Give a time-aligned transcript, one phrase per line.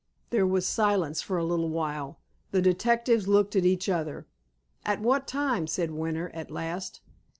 [0.31, 2.17] There was silence for a little while.
[2.49, 4.25] The detectives looked at each other.
[4.83, 7.01] "At what time?" said Winter, at last.